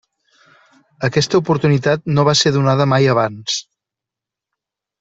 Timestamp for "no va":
2.15-2.35